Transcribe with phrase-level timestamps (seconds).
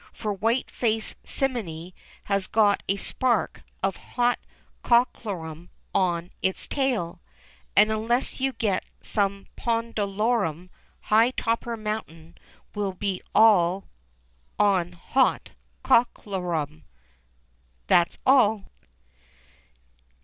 [0.13, 1.93] For white faced simminy
[2.23, 4.39] has got a spark of hot
[4.83, 7.21] cockalorum on its tail,
[7.75, 12.35] and unless you get some pondalorum high topper mountain
[12.73, 13.89] will be all
[14.57, 15.51] on hot
[15.83, 16.81] cockalorum."...
[17.85, 18.71] That's all